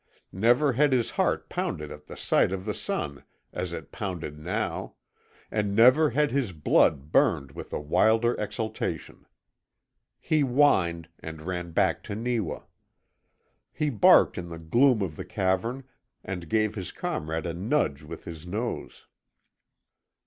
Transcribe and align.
Never 0.33 0.73
had 0.73 0.93
his 0.93 1.11
heart 1.11 1.47
pounded 1.47 1.91
at 1.91 2.07
the 2.07 2.17
sight 2.17 2.51
of 2.51 2.65
the 2.65 2.73
sun 2.73 3.23
as 3.53 3.71
it 3.71 3.91
pounded 3.91 4.35
now, 4.39 4.95
and 5.51 5.75
never 5.75 6.09
had 6.09 6.31
his 6.31 6.53
blood 6.53 7.11
burned 7.11 7.51
with 7.51 7.71
a 7.71 7.79
wilder 7.79 8.33
exultation. 8.39 9.27
He 10.19 10.39
whined, 10.39 11.07
and 11.19 11.43
ran 11.43 11.69
back 11.69 12.01
to 12.05 12.15
Neewa. 12.15 12.63
He 13.71 13.91
barked 13.91 14.39
in 14.39 14.49
the 14.49 14.57
gloom 14.57 15.03
of 15.03 15.17
the 15.17 15.23
cavern 15.25 15.83
and 16.23 16.49
gave 16.49 16.73
his 16.73 16.91
comrade 16.91 17.45
a 17.45 17.53
nudge 17.53 18.01
with 18.01 18.23
his 18.23 18.47
nose. 18.47 19.05